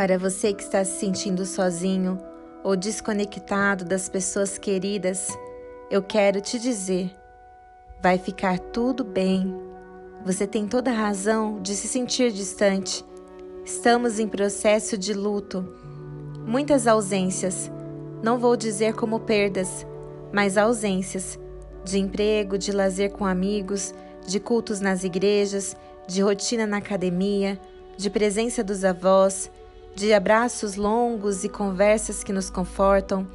[0.00, 2.18] Para você que está se sentindo sozinho
[2.64, 5.28] ou desconectado das pessoas queridas,
[5.90, 7.14] eu quero te dizer:
[8.00, 9.54] vai ficar tudo bem.
[10.24, 13.04] Você tem toda a razão de se sentir distante.
[13.62, 15.62] Estamos em processo de luto.
[16.46, 17.70] Muitas ausências,
[18.22, 19.86] não vou dizer como perdas,
[20.32, 21.38] mas ausências
[21.84, 23.92] de emprego, de lazer com amigos,
[24.26, 25.76] de cultos nas igrejas,
[26.08, 27.60] de rotina na academia,
[27.98, 29.50] de presença dos avós,
[29.94, 33.26] de abraços longos e conversas que nos confortam,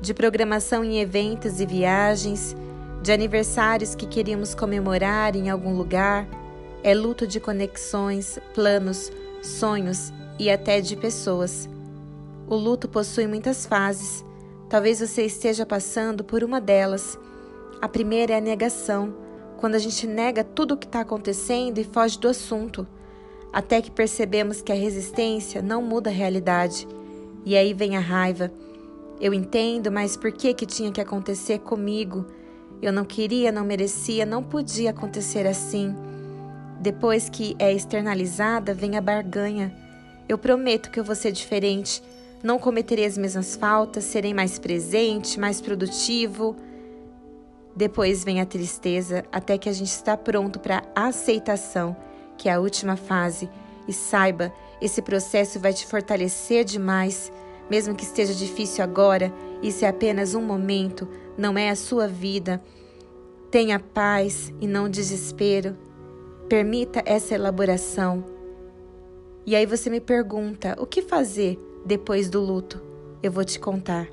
[0.00, 2.54] de programação em eventos e viagens,
[3.02, 6.26] de aniversários que queríamos comemorar em algum lugar.
[6.82, 9.10] É luto de conexões, planos,
[9.42, 11.68] sonhos e até de pessoas.
[12.46, 14.24] O luto possui muitas fases.
[14.68, 17.18] Talvez você esteja passando por uma delas.
[17.80, 19.14] A primeira é a negação,
[19.56, 22.86] quando a gente nega tudo o que está acontecendo e foge do assunto
[23.54, 26.88] até que percebemos que a resistência não muda a realidade.
[27.44, 28.50] E aí vem a raiva.
[29.20, 32.26] Eu entendo, mas por que que tinha que acontecer comigo?
[32.82, 35.94] Eu não queria, não merecia, não podia acontecer assim.
[36.80, 39.72] Depois que é externalizada, vem a barganha.
[40.28, 42.02] Eu prometo que eu vou ser diferente.
[42.42, 46.56] Não cometerei as mesmas faltas, serei mais presente, mais produtivo.
[47.76, 51.96] Depois vem a tristeza, até que a gente está pronto para aceitação
[52.36, 53.48] que é a última fase,
[53.86, 57.32] e saiba, esse processo vai te fortalecer demais.
[57.70, 59.32] Mesmo que esteja difícil agora,
[59.62, 62.62] isso é apenas um momento, não é a sua vida.
[63.50, 65.76] Tenha paz e não desespero.
[66.48, 68.24] Permita essa elaboração.
[69.46, 72.82] E aí você me pergunta: o que fazer depois do luto?
[73.22, 74.08] Eu vou te contar.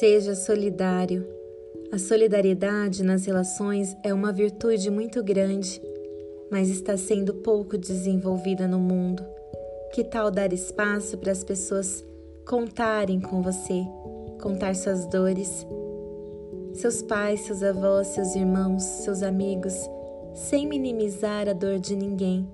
[0.00, 1.28] Seja solidário.
[1.92, 5.78] A solidariedade nas relações é uma virtude muito grande,
[6.50, 9.22] mas está sendo pouco desenvolvida no mundo.
[9.92, 12.02] Que tal dar espaço para as pessoas
[12.48, 13.84] contarem com você,
[14.40, 15.66] contar suas dores?
[16.72, 19.74] Seus pais, seus avós, seus irmãos, seus amigos,
[20.32, 22.48] sem minimizar a dor de ninguém.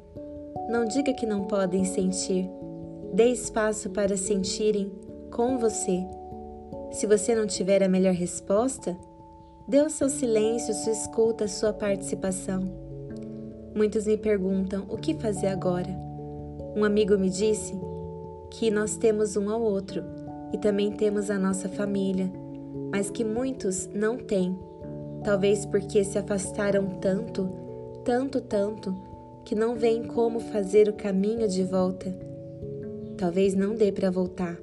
[0.69, 2.51] Não diga que não podem sentir.
[3.15, 4.91] Dê espaço para sentirem
[5.31, 6.05] com você
[6.97, 8.97] se você não tiver a melhor resposta,
[9.69, 12.63] dê o seu silêncio, sua escuta, sua participação.
[13.75, 15.91] Muitos me perguntam o que fazer agora.
[16.75, 17.79] Um amigo me disse
[18.51, 20.03] que nós temos um ao outro
[20.55, 22.33] e também temos a nossa família,
[22.91, 24.59] mas que muitos não têm.
[25.23, 27.47] Talvez porque se afastaram tanto,
[28.07, 28.97] tanto, tanto,
[29.45, 32.11] que não veem como fazer o caminho de volta.
[33.19, 34.57] Talvez não dê para voltar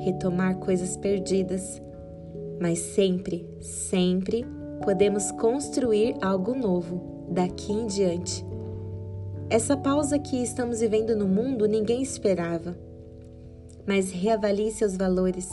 [0.00, 1.80] retomar coisas perdidas,
[2.60, 4.44] mas sempre, sempre
[4.82, 8.44] podemos construir algo novo daqui em diante.
[9.48, 12.76] Essa pausa que estamos vivendo no mundo ninguém esperava.
[13.86, 15.48] Mas reavalie seus valores.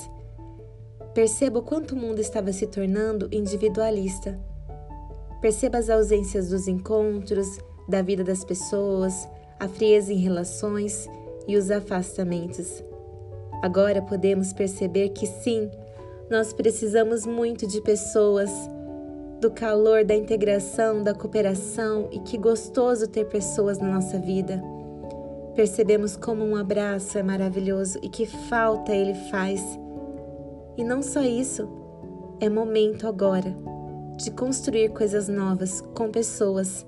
[1.14, 4.40] Perceba o quanto o mundo estava se tornando individualista.
[5.42, 9.28] Perceba as ausências dos encontros, da vida das pessoas,
[9.60, 11.08] a frieza em relações
[11.48, 12.84] e os afastamentos.
[13.64, 15.72] Agora podemos perceber que sim,
[16.30, 18.52] nós precisamos muito de pessoas,
[19.40, 24.62] do calor da integração, da cooperação e que gostoso ter pessoas na nossa vida.
[25.56, 29.80] Percebemos como um abraço é maravilhoso e que falta ele faz.
[30.76, 31.70] E não só isso,
[32.42, 33.56] é momento agora
[34.18, 36.86] de construir coisas novas com pessoas,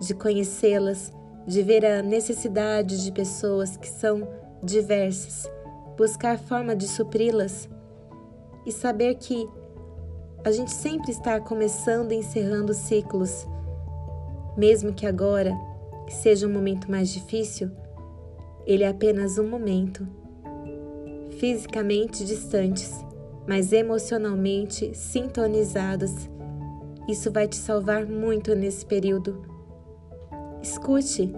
[0.00, 1.12] de conhecê-las,
[1.46, 4.26] de ver a necessidade de pessoas que são
[4.62, 5.54] diversas
[5.96, 7.68] buscar forma de supri-las
[8.64, 9.48] e saber que
[10.44, 13.46] a gente sempre está começando e encerrando ciclos,
[14.56, 15.52] mesmo que agora
[16.08, 17.70] seja um momento mais difícil,
[18.64, 20.06] ele é apenas um momento.
[21.38, 22.92] Fisicamente distantes,
[23.46, 26.12] mas emocionalmente sintonizados.
[27.08, 29.42] Isso vai te salvar muito nesse período.
[30.62, 31.32] Escute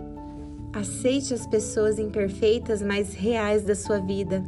[0.73, 4.45] Aceite as pessoas imperfeitas, mas reais da sua vida.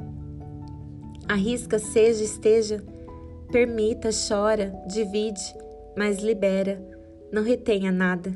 [1.31, 2.82] Arrisca, seja, esteja.
[3.53, 5.55] Permita, chora, divide,
[5.97, 6.85] mas libera.
[7.31, 8.35] Não retenha nada.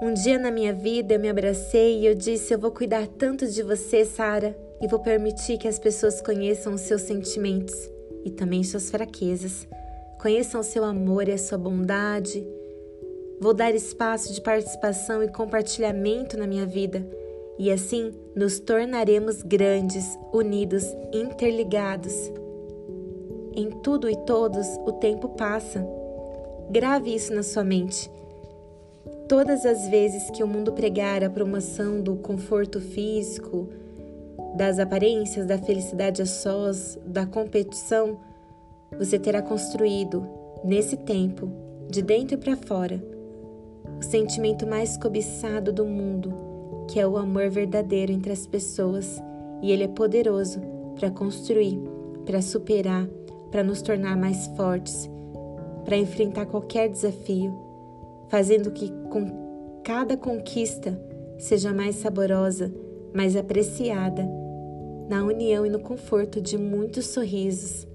[0.00, 3.46] Um dia na minha vida eu me abracei e eu disse: Eu vou cuidar tanto
[3.46, 7.74] de você, Sara, e vou permitir que as pessoas conheçam os seus sentimentos
[8.24, 9.68] e também suas fraquezas.
[10.22, 12.42] Conheçam o seu amor e a sua bondade
[13.42, 17.04] Vou dar espaço de participação e compartilhamento na minha vida,
[17.58, 22.32] e assim nos tornaremos grandes, unidos, interligados.
[23.54, 25.86] em tudo e todos o tempo passa.
[26.70, 28.10] Grave isso na sua mente.
[29.28, 33.68] Todas as vezes que o mundo pregar a promoção do conforto físico,
[34.56, 38.18] das aparências, da felicidade a sós, da competição,
[38.98, 40.26] você terá construído,
[40.64, 41.50] nesse tempo,
[41.90, 43.02] de dentro para fora,
[43.98, 46.51] o sentimento mais cobiçado do mundo,
[46.88, 49.20] que é o amor verdadeiro entre as pessoas,
[49.62, 50.60] e ele é poderoso
[50.98, 51.80] para construir,
[52.24, 53.08] para superar,
[53.50, 55.10] para nos tornar mais fortes,
[55.84, 57.52] para enfrentar qualquer desafio,
[58.28, 60.98] fazendo que com cada conquista
[61.38, 62.72] seja mais saborosa,
[63.14, 64.28] mais apreciada,
[65.08, 67.86] na união e no conforto de muitos sorrisos.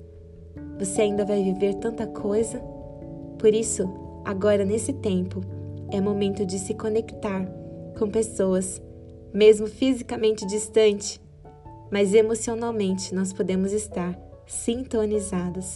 [0.77, 2.59] Você ainda vai viver tanta coisa?
[3.39, 3.89] Por isso,
[4.25, 5.41] agora nesse tempo,
[5.89, 7.47] é momento de se conectar
[7.97, 8.81] com pessoas,
[9.33, 11.19] mesmo fisicamente distante,
[11.91, 15.75] mas emocionalmente nós podemos estar sintonizados.